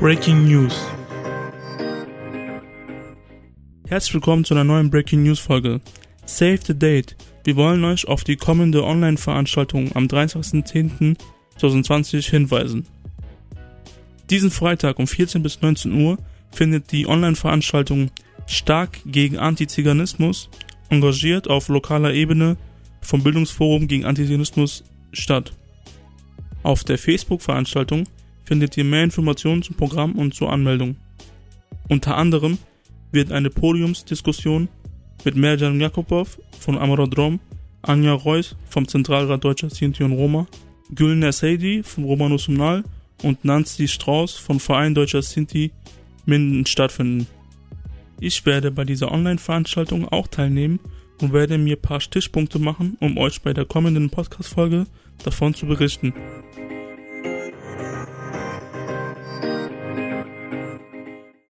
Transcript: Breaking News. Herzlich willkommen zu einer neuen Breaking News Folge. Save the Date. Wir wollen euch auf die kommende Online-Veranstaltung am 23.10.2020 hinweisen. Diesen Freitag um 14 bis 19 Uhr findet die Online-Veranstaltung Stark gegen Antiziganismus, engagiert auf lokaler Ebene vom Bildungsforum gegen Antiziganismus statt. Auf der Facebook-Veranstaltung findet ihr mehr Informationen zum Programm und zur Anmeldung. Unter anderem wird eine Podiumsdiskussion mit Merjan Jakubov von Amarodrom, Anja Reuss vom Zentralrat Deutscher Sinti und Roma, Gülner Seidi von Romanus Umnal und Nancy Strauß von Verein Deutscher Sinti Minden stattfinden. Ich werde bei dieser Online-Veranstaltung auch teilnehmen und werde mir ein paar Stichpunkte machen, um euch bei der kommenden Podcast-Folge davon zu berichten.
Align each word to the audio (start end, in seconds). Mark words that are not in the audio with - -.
Breaking 0.00 0.48
News. 0.48 0.74
Herzlich 3.86 4.14
willkommen 4.14 4.44
zu 4.46 4.54
einer 4.54 4.64
neuen 4.64 4.88
Breaking 4.88 5.24
News 5.24 5.40
Folge. 5.40 5.82
Save 6.24 6.60
the 6.66 6.72
Date. 6.72 7.16
Wir 7.44 7.56
wollen 7.56 7.84
euch 7.84 8.08
auf 8.08 8.24
die 8.24 8.36
kommende 8.36 8.82
Online-Veranstaltung 8.82 9.94
am 9.94 10.06
23.10.2020 10.06 12.30
hinweisen. 12.30 12.86
Diesen 14.30 14.50
Freitag 14.50 14.98
um 14.98 15.06
14 15.06 15.42
bis 15.42 15.60
19 15.60 15.92
Uhr 15.92 16.16
findet 16.50 16.92
die 16.92 17.06
Online-Veranstaltung 17.06 18.10
Stark 18.46 19.00
gegen 19.04 19.36
Antiziganismus, 19.36 20.48
engagiert 20.88 21.50
auf 21.50 21.68
lokaler 21.68 22.14
Ebene 22.14 22.56
vom 23.02 23.22
Bildungsforum 23.22 23.86
gegen 23.86 24.06
Antiziganismus 24.06 24.82
statt. 25.12 25.52
Auf 26.62 26.84
der 26.84 26.96
Facebook-Veranstaltung 26.96 28.06
findet 28.50 28.76
ihr 28.76 28.82
mehr 28.82 29.04
Informationen 29.04 29.62
zum 29.62 29.76
Programm 29.76 30.16
und 30.16 30.34
zur 30.34 30.50
Anmeldung. 30.52 30.96
Unter 31.88 32.16
anderem 32.16 32.58
wird 33.12 33.30
eine 33.30 33.48
Podiumsdiskussion 33.48 34.68
mit 35.24 35.36
Merjan 35.36 35.80
Jakubov 35.80 36.36
von 36.58 36.76
Amarodrom, 36.76 37.38
Anja 37.82 38.12
Reuss 38.12 38.56
vom 38.68 38.88
Zentralrat 38.88 39.44
Deutscher 39.44 39.70
Sinti 39.70 40.02
und 40.02 40.14
Roma, 40.14 40.48
Gülner 40.92 41.30
Seidi 41.30 41.84
von 41.84 42.02
Romanus 42.02 42.48
Umnal 42.48 42.82
und 43.22 43.44
Nancy 43.44 43.86
Strauß 43.86 44.34
von 44.34 44.58
Verein 44.58 44.96
Deutscher 44.96 45.22
Sinti 45.22 45.70
Minden 46.26 46.66
stattfinden. 46.66 47.28
Ich 48.18 48.44
werde 48.46 48.72
bei 48.72 48.82
dieser 48.82 49.12
Online-Veranstaltung 49.12 50.08
auch 50.08 50.26
teilnehmen 50.26 50.80
und 51.22 51.32
werde 51.32 51.56
mir 51.56 51.76
ein 51.76 51.82
paar 51.82 52.00
Stichpunkte 52.00 52.58
machen, 52.58 52.96
um 52.98 53.16
euch 53.16 53.42
bei 53.42 53.52
der 53.52 53.64
kommenden 53.64 54.10
Podcast-Folge 54.10 54.86
davon 55.22 55.54
zu 55.54 55.66
berichten. 55.66 56.12